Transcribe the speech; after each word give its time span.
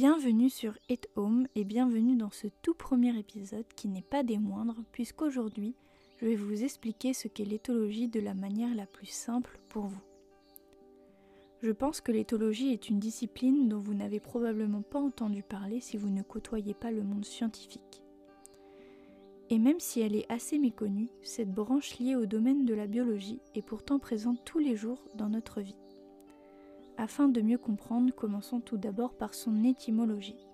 Bienvenue 0.00 0.48
sur 0.48 0.74
It 0.88 1.08
Home 1.16 1.48
et 1.56 1.64
bienvenue 1.64 2.14
dans 2.14 2.30
ce 2.30 2.46
tout 2.62 2.72
premier 2.72 3.18
épisode 3.18 3.66
qui 3.74 3.88
n'est 3.88 4.00
pas 4.00 4.22
des 4.22 4.38
moindres 4.38 4.84
puisqu'aujourd'hui 4.92 5.74
je 6.20 6.26
vais 6.26 6.36
vous 6.36 6.62
expliquer 6.62 7.12
ce 7.12 7.26
qu'est 7.26 7.44
l'éthologie 7.44 8.06
de 8.06 8.20
la 8.20 8.32
manière 8.32 8.72
la 8.76 8.86
plus 8.86 9.08
simple 9.08 9.58
pour 9.68 9.86
vous. 9.86 10.00
Je 11.62 11.72
pense 11.72 12.00
que 12.00 12.12
l'éthologie 12.12 12.72
est 12.72 12.88
une 12.88 13.00
discipline 13.00 13.68
dont 13.68 13.80
vous 13.80 13.94
n'avez 13.94 14.20
probablement 14.20 14.82
pas 14.82 15.00
entendu 15.00 15.42
parler 15.42 15.80
si 15.80 15.96
vous 15.96 16.10
ne 16.10 16.22
côtoyez 16.22 16.74
pas 16.74 16.92
le 16.92 17.02
monde 17.02 17.24
scientifique. 17.24 18.00
Et 19.50 19.58
même 19.58 19.80
si 19.80 20.00
elle 20.00 20.14
est 20.14 20.30
assez 20.30 20.60
méconnue, 20.60 21.08
cette 21.24 21.52
branche 21.52 21.98
liée 21.98 22.14
au 22.14 22.26
domaine 22.26 22.64
de 22.66 22.74
la 22.74 22.86
biologie 22.86 23.40
est 23.56 23.62
pourtant 23.62 23.98
présente 23.98 24.44
tous 24.44 24.60
les 24.60 24.76
jours 24.76 25.02
dans 25.16 25.28
notre 25.28 25.60
vie. 25.60 25.87
Afin 27.00 27.28
de 27.28 27.40
mieux 27.40 27.58
comprendre, 27.58 28.12
commençons 28.12 28.60
tout 28.60 28.76
d'abord 28.76 29.14
par 29.14 29.32
son 29.32 29.62
étymologie. 29.62 30.48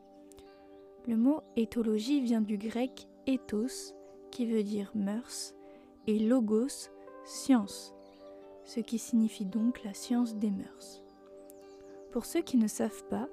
Le 1.09 1.17
mot 1.17 1.41
éthologie 1.57 2.21
vient 2.21 2.43
du 2.43 2.59
grec 2.59 3.09
ethos, 3.27 3.95
qui 4.31 4.45
veut 4.45 4.63
dire 4.63 4.93
mœurs, 4.95 5.55
et 6.07 6.19
logos, 6.19 6.91
science, 7.25 7.95
ce 8.65 8.81
qui 8.81 8.99
signifie 8.99 9.47
donc 9.47 9.83
la 9.85 9.95
science 9.95 10.37
des 10.37 10.51
mœurs. 10.51 11.03
Pour 12.13 12.27
ceux 12.27 12.43
qui 12.43 12.59
ne 12.59 12.69
savent 12.69 13.05
pas, 13.09 13.27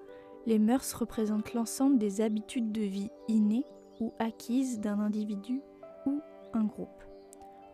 les 0.46 0.58
mœurs 0.58 0.94
représentent 0.94 1.54
l'ensemble 1.54 1.98
des 1.98 2.22
habitudes 2.22 2.72
de 2.72 2.82
vie 2.82 3.12
innées 3.28 3.66
ou 4.00 4.14
acquises 4.20 4.80
d'un 4.80 5.00
individu 5.00 5.62
ou 6.06 6.22
un 6.54 6.64
groupe. 6.64 7.04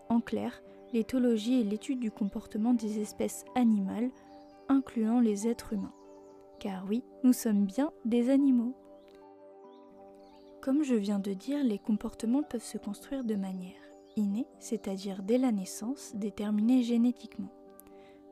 En 0.09 0.19
clair, 0.19 0.63
l'éthologie 0.93 1.61
est 1.61 1.63
l'étude 1.63 1.99
du 1.99 2.09
comportement 2.09 2.73
des 2.73 2.99
espèces 2.99 3.45
animales 3.53 4.09
incluant 4.69 5.19
les 5.19 5.47
êtres 5.47 5.73
humains. 5.73 5.93
Car 6.59 6.85
oui, 6.87 7.03
nous 7.23 7.33
sommes 7.33 7.65
bien 7.65 7.91
des 8.05 8.29
animaux. 8.29 8.75
Comme 10.61 10.83
je 10.83 10.95
viens 10.95 11.19
de 11.19 11.33
dire, 11.33 11.63
les 11.63 11.79
comportements 11.79 12.43
peuvent 12.43 12.63
se 12.63 12.77
construire 12.77 13.23
de 13.23 13.35
manière 13.35 13.75
innée, 14.15 14.47
c'est-à-dire 14.59 15.21
dès 15.23 15.37
la 15.37 15.51
naissance, 15.51 16.15
déterminée 16.15 16.83
génétiquement. 16.83 17.53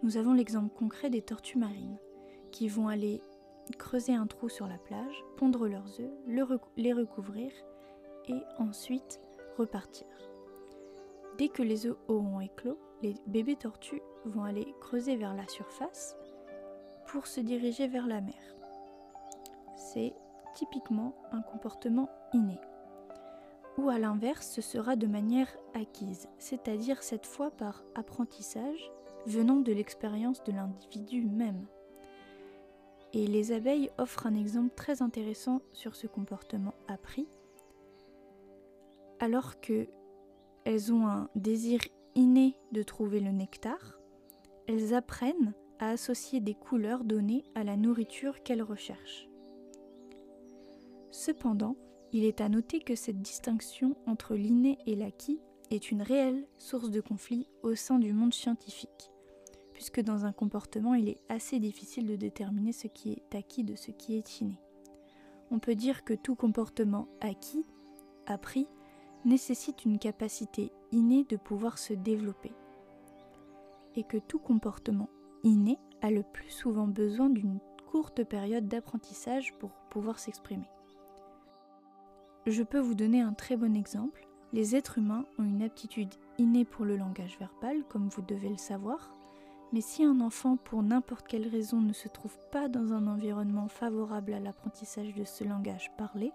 Nous 0.04 0.18
avons 0.18 0.34
l'exemple 0.34 0.74
concret 0.74 1.10
des 1.10 1.22
tortues 1.22 1.58
marines, 1.58 2.00
qui 2.52 2.68
vont 2.68 2.88
aller 2.88 3.22
creuser 3.78 4.14
un 4.14 4.28
trou 4.28 4.50
sur 4.50 4.68
la 4.68 4.78
plage, 4.78 5.24
pondre 5.38 5.68
leurs 5.68 6.00
œufs, 6.00 6.12
les 6.78 6.94
recouvrir 6.94 7.52
et 8.28 8.42
ensuite 8.58 9.20
repartir. 9.58 10.08
Dès 11.38 11.50
que 11.50 11.64
les 11.64 11.86
œufs 11.86 11.98
auront 12.08 12.40
éclos, 12.40 12.80
les 13.02 13.16
bébés 13.28 13.56
tortues 13.56 14.02
vont 14.26 14.44
aller 14.44 14.74
creuser 14.80 15.16
vers 15.16 15.36
la 15.36 15.48
surface 15.48 16.16
se 17.24 17.40
diriger 17.40 17.88
vers 17.88 18.08
la 18.08 18.22
mer. 18.22 18.56
C'est 19.78 20.14
typiquement 20.56 21.16
un 21.32 21.42
comportement 21.42 22.10
inné. 22.34 22.60
Ou 23.78 23.90
à 23.90 24.00
l'inverse, 24.00 24.50
ce 24.50 24.62
sera 24.62 24.96
de 24.96 25.08
manière 25.08 25.50
acquise, 25.74 26.28
c'est-à-dire 26.38 27.04
cette 27.04 27.26
fois 27.26 27.52
par 27.52 27.84
apprentissage 27.96 28.92
venant 29.26 29.58
de 29.58 29.74
l'expérience 29.74 30.44
de 30.44 30.52
l'individu 30.52 31.26
même. 31.26 31.66
Et 33.14 33.28
les 33.28 33.52
abeilles 33.52 33.92
offrent 33.98 34.28
un 34.28 34.36
exemple 34.36 34.74
très 34.76 35.02
intéressant 35.02 35.62
sur 35.74 35.96
ce 35.96 36.08
comportement 36.08 36.74
appris, 36.88 37.28
alors 39.20 39.60
que 39.62 39.88
elles 40.66 40.92
ont 40.92 41.08
un 41.08 41.30
désir 41.36 41.80
inné 42.16 42.58
de 42.72 42.84
trouver 42.84 43.20
le 43.20 43.32
nectar, 43.32 44.00
elles 44.68 44.94
apprennent 44.94 45.54
à 45.80 45.90
associer 45.90 46.40
des 46.40 46.56
couleurs 46.56 47.04
données 47.04 47.44
à 47.56 47.64
la 47.64 47.78
nourriture 47.78 48.44
qu'elles 48.44 48.64
recherchent. 48.64 49.28
Cependant, 51.12 51.76
il 52.12 52.24
est 52.24 52.42
à 52.42 52.50
noter 52.50 52.80
que 52.80 52.96
cette 52.96 53.22
distinction 53.22 53.96
entre 54.06 54.36
l'inné 54.36 54.78
et 54.86 54.96
l'acquis 54.96 55.40
est 55.72 55.92
une 55.92 56.02
réelle 56.02 56.46
source 56.58 56.90
de 56.90 57.02
conflit 57.02 57.48
au 57.64 57.76
sein 57.76 58.00
du 58.00 58.14
monde 58.14 58.34
scientifique, 58.34 59.12
puisque 59.74 60.02
dans 60.02 60.26
un 60.26 60.32
comportement, 60.32 60.94
il 60.94 61.10
est 61.10 61.22
assez 61.30 61.60
difficile 61.60 62.06
de 62.06 62.16
déterminer 62.16 62.72
ce 62.72 62.88
qui 62.88 63.12
est 63.12 63.36
acquis 63.36 63.64
de 63.64 63.76
ce 63.76 63.92
qui 63.92 64.16
est 64.16 64.42
inné. 64.42 64.60
On 65.52 65.60
peut 65.60 65.76
dire 65.76 66.04
que 66.04 66.14
tout 66.14 66.36
comportement 66.36 67.08
acquis, 67.22 67.66
appris, 68.26 68.68
nécessite 69.26 69.86
une 69.86 70.00
capacité 70.00 70.72
innée 70.92 71.24
de 71.24 71.38
pouvoir 71.38 71.78
se 71.78 71.94
développer, 71.94 72.52
et 73.96 74.04
que 74.04 74.18
tout 74.18 74.40
comportement 74.40 75.10
inné 75.46 75.78
a 76.02 76.12
le 76.12 76.24
plus 76.24 76.50
souvent 76.50 76.88
besoin 76.88 77.30
d'une 77.30 77.60
courte 77.90 78.24
période 78.24 78.68
d'apprentissage 78.68 79.54
pour 79.60 79.70
pouvoir 79.90 80.20
s'exprimer. 80.20 80.68
Je 82.48 82.64
peux 82.64 82.80
vous 82.80 82.96
donner 82.96 83.22
un 83.22 83.34
très 83.34 83.56
bon 83.56 83.76
exemple. 83.76 84.28
Les 84.54 84.76
êtres 84.76 84.98
humains 84.98 85.26
ont 85.40 85.44
une 85.44 85.64
aptitude 85.64 86.14
innée 86.38 86.66
pour 86.66 86.84
le 86.84 86.98
langage 86.98 87.38
verbal, 87.40 87.84
comme 87.88 88.10
vous 88.10 88.22
devez 88.22 88.50
le 88.50 88.58
savoir, 88.58 89.12
mais 89.72 89.82
si 89.82 90.04
un 90.04 90.20
enfant, 90.20 90.58
pour 90.58 90.84
n'importe 90.84 91.28
quelle 91.28 91.48
raison, 91.48 91.82
ne 91.82 91.94
se 91.94 92.08
trouve 92.08 92.38
pas 92.52 92.68
dans 92.68 92.94
un 92.94 93.08
environnement 93.08 93.68
favorable 93.68 94.34
à 94.34 94.40
l'apprentissage 94.40 95.14
de 95.14 95.24
ce 95.24 95.44
langage 95.44 95.92
parlé, 95.98 96.32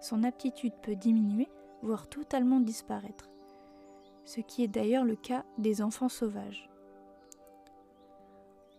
son 0.00 0.24
aptitude 0.24 0.72
peut 0.82 0.96
diminuer, 0.96 1.48
voire 1.82 2.08
totalement 2.08 2.60
disparaître. 2.60 3.28
Ce 4.24 4.40
qui 4.40 4.62
est 4.62 4.68
d'ailleurs 4.68 5.04
le 5.04 5.16
cas 5.16 5.44
des 5.58 5.82
enfants 5.82 6.08
sauvages. 6.08 6.71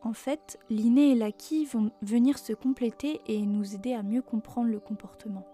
En 0.03 0.11
fait, 0.11 0.59
l'inné 0.69 1.11
et 1.11 1.15
l'acquis 1.15 1.63
vont 1.63 1.89
venir 2.01 2.37
se 2.37 2.51
compléter 2.51 3.21
et 3.25 3.45
nous 3.45 3.73
aider 3.73 3.93
à 3.93 4.03
mieux 4.03 4.21
comprendre 4.21 4.69
le 4.69 4.79
comportement. 4.79 5.47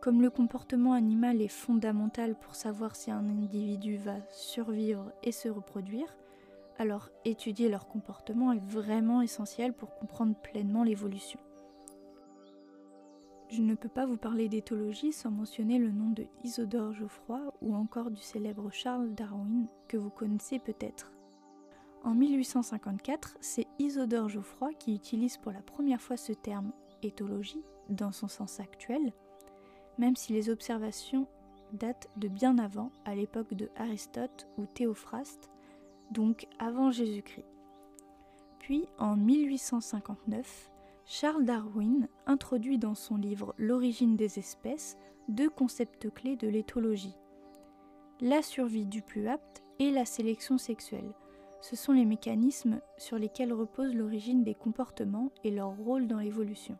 Comme 0.00 0.22
le 0.22 0.30
comportement 0.30 0.92
animal 0.92 1.42
est 1.42 1.48
fondamental 1.48 2.36
pour 2.38 2.54
savoir 2.54 2.94
si 2.94 3.10
un 3.10 3.28
individu 3.28 3.96
va 3.96 4.14
survivre 4.30 5.12
et 5.24 5.32
se 5.32 5.48
reproduire, 5.48 6.16
alors 6.78 7.10
étudier 7.24 7.68
leur 7.68 7.88
comportement 7.88 8.52
est 8.52 8.64
vraiment 8.64 9.20
essentiel 9.20 9.72
pour 9.72 9.96
comprendre 9.96 10.36
pleinement 10.36 10.84
l'évolution. 10.84 11.40
Je 13.50 13.62
ne 13.62 13.74
peux 13.74 13.88
pas 13.88 14.06
vous 14.06 14.16
parler 14.16 14.48
d'éthologie 14.48 15.12
sans 15.12 15.32
mentionner 15.32 15.78
le 15.80 15.90
nom 15.90 16.10
de 16.10 16.24
Isidore 16.44 16.92
Geoffroy 16.92 17.52
ou 17.60 17.74
encore 17.74 18.12
du 18.12 18.22
célèbre 18.22 18.70
Charles 18.70 19.12
Darwin 19.12 19.66
que 19.88 19.96
vous 19.96 20.08
connaissez 20.08 20.60
peut-être. 20.60 21.10
En 22.02 22.14
1854, 22.14 23.36
c'est 23.40 23.66
Isidore 23.78 24.28
Geoffroy 24.28 24.72
qui 24.74 24.94
utilise 24.94 25.36
pour 25.36 25.52
la 25.52 25.60
première 25.60 26.00
fois 26.00 26.16
ce 26.16 26.32
terme 26.32 26.72
éthologie 27.02 27.62
dans 27.88 28.12
son 28.12 28.28
sens 28.28 28.60
actuel, 28.60 29.12
même 29.98 30.16
si 30.16 30.32
les 30.32 30.48
observations 30.48 31.26
datent 31.72 32.08
de 32.16 32.28
bien 32.28 32.58
avant, 32.58 32.90
à 33.04 33.14
l'époque 33.14 33.54
de 33.54 33.68
Aristote 33.76 34.48
ou 34.56 34.66
Théophraste, 34.66 35.50
donc 36.10 36.46
avant 36.58 36.90
Jésus-Christ. 36.90 37.46
Puis 38.58 38.86
en 38.98 39.16
1859, 39.16 40.70
Charles 41.04 41.44
Darwin 41.44 42.08
introduit 42.26 42.78
dans 42.78 42.94
son 42.94 43.16
livre 43.16 43.54
L'origine 43.58 44.16
des 44.16 44.38
espèces 44.38 44.96
deux 45.28 45.50
concepts 45.50 46.12
clés 46.12 46.36
de 46.36 46.48
l'éthologie 46.48 47.14
la 48.20 48.42
survie 48.42 48.86
du 48.86 49.02
plus 49.02 49.28
apte 49.28 49.62
et 49.78 49.90
la 49.90 50.04
sélection 50.04 50.58
sexuelle 50.58 51.12
ce 51.60 51.76
sont 51.76 51.92
les 51.92 52.04
mécanismes 52.04 52.80
sur 52.96 53.18
lesquels 53.18 53.52
repose 53.52 53.94
l'origine 53.94 54.42
des 54.44 54.54
comportements 54.54 55.30
et 55.44 55.50
leur 55.50 55.76
rôle 55.76 56.06
dans 56.06 56.18
l'évolution. 56.18 56.76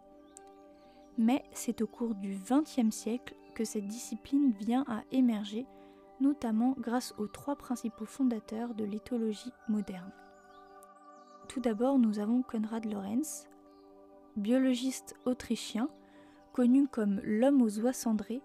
Mais 1.19 1.45
c'est 1.53 1.83
au 1.83 1.87
cours 1.87 2.15
du 2.15 2.35
XXe 2.35 2.95
siècle 2.95 3.35
que 3.55 3.65
cette 3.65 3.87
discipline 3.87 4.53
vient 4.53 4.85
à 4.89 5.03
émerger, 5.13 5.67
notamment 6.21 6.75
grâce 6.79 7.15
aux 7.19 7.27
trois 7.27 7.57
principaux 7.57 8.07
fondateurs 8.07 8.75
de 8.75 8.84
l'éthologie 8.84 9.53
moderne. 9.69 10.13
Tout 11.49 11.60
d'abord, 11.60 11.99
nous 11.99 12.19
avons 12.21 12.43
Konrad 12.43 12.84
Lorenz, 12.87 13.49
biologiste 14.37 15.15
autrichien, 15.25 15.89
connu 16.53 16.87
comme 16.89 17.21
l'homme 17.22 17.60
aux 17.60 17.81
oies 17.81 17.93
cendrées 17.93 18.41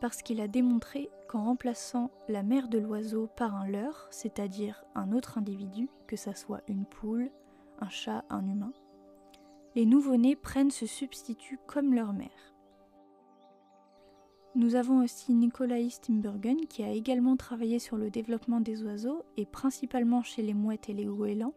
parce 0.00 0.22
qu'il 0.22 0.40
a 0.40 0.48
démontré 0.48 1.10
qu'en 1.28 1.44
remplaçant 1.44 2.10
la 2.28 2.42
mère 2.42 2.68
de 2.68 2.78
l'oiseau 2.78 3.28
par 3.36 3.54
un 3.54 3.66
leurre, 3.66 4.06
c'est-à-dire 4.10 4.84
un 4.94 5.12
autre 5.12 5.38
individu, 5.38 5.88
que 6.06 6.16
ce 6.16 6.32
soit 6.32 6.62
une 6.68 6.84
poule, 6.84 7.30
un 7.80 7.88
chat, 7.88 8.24
un 8.30 8.46
humain, 8.46 8.72
les 9.74 9.86
nouveau-nés 9.86 10.36
prennent 10.36 10.70
ce 10.70 10.86
substitut 10.86 11.58
comme 11.66 11.94
leur 11.94 12.12
mère. 12.12 12.54
Nous 14.54 14.74
avons 14.74 15.04
aussi 15.04 15.34
Nikolai 15.34 15.90
Stimbergen 15.90 16.66
qui 16.66 16.82
a 16.82 16.90
également 16.90 17.36
travaillé 17.36 17.78
sur 17.78 17.98
le 17.98 18.08
développement 18.08 18.60
des 18.60 18.82
oiseaux 18.82 19.22
et 19.36 19.44
principalement 19.44 20.22
chez 20.22 20.40
les 20.40 20.54
mouettes 20.54 20.88
et 20.88 20.94
les 20.94 21.04
goélands. 21.04 21.52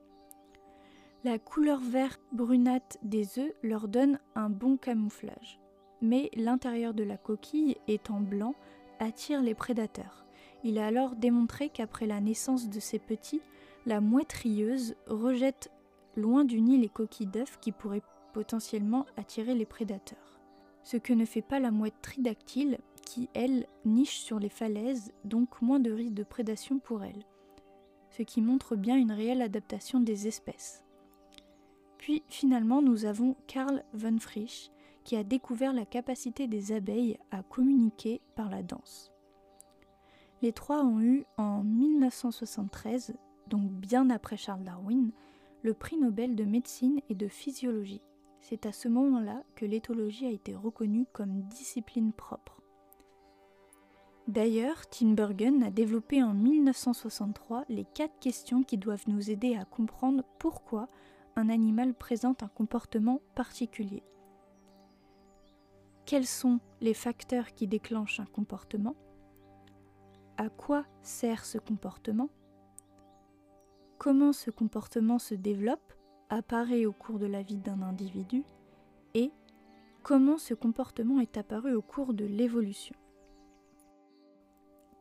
La 1.24 1.40
couleur 1.40 1.80
vert 1.80 2.18
brunâtre 2.34 2.98
des 3.02 3.40
œufs 3.40 3.54
leur 3.64 3.88
donne 3.88 4.20
un 4.36 4.50
bon 4.50 4.76
camouflage 4.76 5.60
mais 6.02 6.30
l'intérieur 6.36 6.94
de 6.94 7.04
la 7.04 7.18
coquille, 7.18 7.78
étant 7.88 8.20
blanc, 8.20 8.56
attire 9.00 9.42
les 9.42 9.56
prédateurs. 9.56 10.26
Il 10.64 10.78
a 10.78 10.88
alors 10.88 11.16
démontré 11.16 11.70
qu'après 11.70 12.06
la 12.06 12.20
naissance 12.20 12.70
de 12.70 12.80
ses 12.80 13.00
petits, 13.00 13.42
la 13.86 14.02
mouette 14.02 14.34
rieuse 14.34 14.96
rejette 15.08 15.72
loin 16.16 16.44
du 16.44 16.62
nid 16.62 16.78
les 16.78 16.90
coquilles 16.90 17.28
d'œufs 17.28 17.60
qui 17.62 17.72
pourraient 17.72 18.04
potentiellement 18.34 19.06
attirer 19.18 19.56
les 19.56 19.66
prédateurs. 19.66 20.40
Ce 20.84 20.98
que 20.98 21.14
ne 21.14 21.26
fait 21.26 21.42
pas 21.42 21.60
la 21.60 21.72
mouette 21.72 22.02
tridactyle 22.02 22.78
qui, 23.06 23.30
elle, 23.34 23.68
niche 23.86 24.20
sur 24.20 24.40
les 24.40 24.50
falaises, 24.50 25.12
donc 25.24 25.62
moins 25.62 25.80
de 25.80 25.92
risque 25.92 26.14
de 26.14 26.24
prédation 26.24 26.80
pour 26.80 27.04
elle. 27.04 27.24
Ce 28.12 28.24
qui 28.24 28.42
montre 28.42 28.76
bien 28.76 28.98
une 28.98 29.12
réelle 29.12 29.42
adaptation 29.42 30.00
des 30.00 30.28
espèces. 30.28 30.84
Puis 31.98 32.24
finalement, 32.28 32.82
nous 32.82 33.06
avons 33.06 33.36
Karl 33.48 33.84
von 33.94 34.18
Frisch 34.20 34.72
qui 35.04 35.16
a 35.16 35.24
découvert 35.24 35.74
la 35.74 35.86
capacité 35.86 36.48
des 36.48 36.72
abeilles 36.72 37.18
à 37.32 37.44
communiquer 37.44 38.22
par 38.36 38.50
la 38.50 38.64
danse. 38.64 39.12
Les 40.42 40.54
trois 40.54 40.84
ont 40.84 41.02
eu 41.02 41.26
en 41.38 41.64
1973, 41.64 43.16
donc 43.48 43.70
bien 43.72 44.10
après 44.10 44.38
Charles 44.38 44.64
Darwin, 44.64 45.12
le 45.64 45.74
prix 45.74 45.98
Nobel 45.98 46.36
de 46.36 46.46
médecine 46.46 47.02
et 47.10 47.16
de 47.16 47.28
physiologie. 47.28 48.02
C'est 48.42 48.66
à 48.66 48.72
ce 48.72 48.88
moment-là 48.88 49.44
que 49.56 49.66
l'éthologie 49.66 50.26
a 50.26 50.32
été 50.32 50.56
reconnue 50.56 51.06
comme 51.12 51.42
discipline 51.44 52.14
propre. 52.14 52.62
D'ailleurs, 54.30 54.88
Tinbergen 54.88 55.64
a 55.64 55.72
développé 55.72 56.22
en 56.22 56.34
1963 56.34 57.66
les 57.68 57.84
quatre 57.84 58.20
questions 58.20 58.64
qui 58.64 58.78
doivent 58.78 59.08
nous 59.08 59.32
aider 59.32 59.56
à 59.56 59.66
comprendre 59.66 60.24
pourquoi 60.38 60.88
un 61.36 61.50
animal 61.50 61.94
présente 61.94 62.44
un 62.44 62.48
comportement 62.48 63.22
particulier. 63.34 64.04
Quels 66.10 66.26
sont 66.26 66.60
les 66.82 66.96
facteurs 66.96 67.54
qui 67.54 67.68
déclenchent 67.68 68.20
un 68.20 68.26
comportement? 68.26 68.96
À 70.38 70.50
quoi 70.50 70.88
sert 71.04 71.46
ce 71.46 71.60
comportement? 71.60 72.30
Comment 74.00 74.34
ce 74.34 74.50
comportement 74.50 75.20
se 75.20 75.36
développe, 75.36 75.94
apparaît 76.32 76.88
au 76.88 76.94
cours 76.94 77.20
de 77.20 77.28
la 77.28 77.44
vie 77.44 77.60
d'un 77.60 77.84
individu 77.84 78.44
Et 79.14 79.32
comment 80.02 80.40
ce 80.40 80.56
comportement 80.56 81.20
est 81.20 81.38
apparu 81.38 81.76
au 81.76 81.84
cours 81.84 82.16
de 82.16 82.26
l'évolution? 82.26 82.96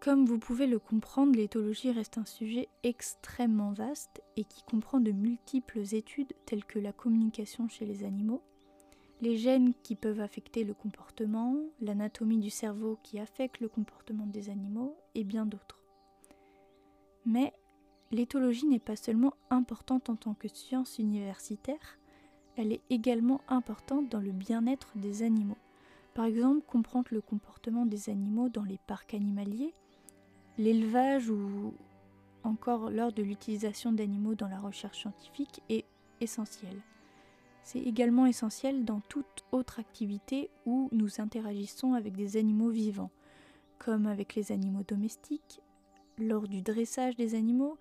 Comme 0.00 0.26
vous 0.26 0.38
pouvez 0.38 0.66
le 0.66 0.78
comprendre, 0.78 1.38
l'éthologie 1.38 1.90
reste 1.90 2.19
un 2.19 2.26
sujet 2.26 2.69
extrêmement 2.82 3.72
vaste 3.72 4.22
et 4.37 4.44
qui 4.44 4.62
comprend 4.62 5.00
de 5.00 5.12
multiples 5.12 5.94
études 5.94 6.34
telles 6.44 6.66
que 6.66 6.78
la 6.78 6.93
communication 6.93 7.66
chez 7.66 7.87
les 7.87 8.04
animaux, 8.04 8.43
les 9.20 9.37
gènes 9.37 9.73
qui 9.82 9.94
peuvent 9.94 10.20
affecter 10.20 10.65
le 10.65 10.75
comportement, 10.75 11.56
l'anatomie 11.81 12.38
du 12.38 12.50
cerveau 12.50 12.99
qui 13.03 13.19
affecte 13.19 13.61
le 13.61 13.69
comportement 13.69 14.26
des 14.26 14.50
animaux 14.50 14.97
et 15.15 15.25
bien 15.25 15.47
d'autres. 15.47 15.81
Mais 17.26 17.53
l'éthologie 18.11 18.67
n'est 18.67 18.79
pas 18.79 18.97
seulement 18.97 19.35
importante 19.50 20.09
en 20.09 20.17
tant 20.17 20.35
que 20.35 20.49
science 20.49 20.99
universitaire, 20.99 21.99
elle 22.56 22.73
est 22.73 22.82
également 22.91 23.41
importante 23.49 24.09
dans 24.09 24.20
le 24.20 24.32
bien-être 24.32 24.93
des 24.97 25.23
animaux. 25.23 25.59
Par 26.14 26.25
exemple, 26.25 26.62
comprendre 26.67 27.09
le 27.12 27.21
comportement 27.21 27.87
des 27.87 28.11
animaux 28.11 28.49
dans 28.49 28.64
les 28.64 28.79
parcs 28.87 29.14
animaliers 29.14 29.73
l'élevage 30.59 31.31
ou 31.31 31.73
encore 32.43 32.91
lors 32.91 33.12
de 33.12 33.23
l'utilisation 33.23 33.93
d'animaux 33.93 34.35
dans 34.35 34.49
la 34.49 34.61
recherche 34.61 35.00
scientifique 35.00 35.62
est 35.69 35.85
essentiel. 36.21 36.76
C'est 37.70 37.81
également 37.81 38.25
essentiel 38.25 38.87
dans 38.87 39.00
toute 39.11 39.44
autre 39.53 39.79
activité 39.79 40.49
où 40.65 40.88
nous 40.91 41.20
interagissons 41.20 41.93
avec 41.93 42.17
des 42.17 42.38
animaux 42.38 42.70
vivants, 42.70 43.11
comme 43.76 44.06
avec 44.06 44.35
les 44.37 44.53
animaux 44.53 44.85
domestiques, 44.88 45.61
lors 46.17 46.49
du 46.49 46.62
dressage 46.62 47.15
des 47.17 47.35
animaux, 47.35 47.76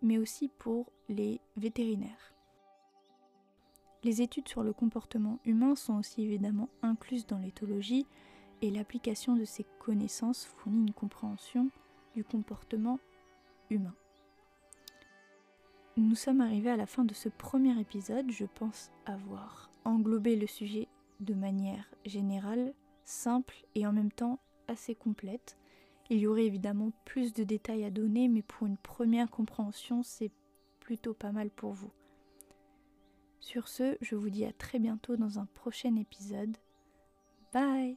mais 0.00 0.16
aussi 0.16 0.48
pour 0.48 0.90
les 1.10 1.38
vétérinaires. 1.58 2.32
Les 4.04 4.22
études 4.22 4.48
sur 4.48 4.62
le 4.62 4.72
comportement 4.72 5.38
humain 5.44 5.74
sont 5.74 5.98
aussi 5.98 6.22
évidemment 6.22 6.70
incluses 6.80 7.26
dans 7.26 7.38
l'éthologie 7.38 8.06
et 8.62 8.70
l'application 8.70 9.36
de 9.36 9.44
ces 9.44 9.66
connaissances 9.80 10.46
fournit 10.46 10.80
une 10.80 10.94
compréhension 10.94 11.68
du 12.14 12.24
comportement 12.24 12.98
humain. 13.68 13.94
Nous 15.98 16.14
sommes 16.14 16.42
arrivés 16.42 16.70
à 16.70 16.76
la 16.76 16.86
fin 16.86 17.04
de 17.04 17.14
ce 17.14 17.30
premier 17.30 17.80
épisode. 17.80 18.30
Je 18.30 18.44
pense 18.44 18.90
avoir 19.06 19.70
englobé 19.84 20.36
le 20.36 20.46
sujet 20.46 20.88
de 21.20 21.32
manière 21.32 21.90
générale, 22.04 22.74
simple 23.04 23.64
et 23.74 23.86
en 23.86 23.92
même 23.92 24.12
temps 24.12 24.38
assez 24.68 24.94
complète. 24.94 25.56
Il 26.10 26.18
y 26.18 26.26
aurait 26.26 26.44
évidemment 26.44 26.92
plus 27.06 27.32
de 27.32 27.44
détails 27.44 27.84
à 27.84 27.90
donner, 27.90 28.28
mais 28.28 28.42
pour 28.42 28.66
une 28.66 28.76
première 28.76 29.30
compréhension, 29.30 30.02
c'est 30.02 30.30
plutôt 30.80 31.14
pas 31.14 31.32
mal 31.32 31.48
pour 31.48 31.72
vous. 31.72 31.90
Sur 33.40 33.66
ce, 33.66 33.96
je 34.02 34.16
vous 34.16 34.28
dis 34.28 34.44
à 34.44 34.52
très 34.52 34.78
bientôt 34.78 35.16
dans 35.16 35.38
un 35.38 35.46
prochain 35.54 35.96
épisode. 35.96 36.56
Bye 37.54 37.96